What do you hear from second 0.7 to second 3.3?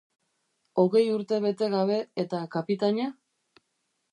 Hogei urte bete gabe, eta kapitaina?